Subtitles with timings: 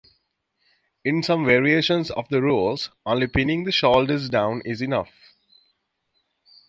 [1.05, 5.13] In some variations of the rules, only pinning the shoulders down is enough.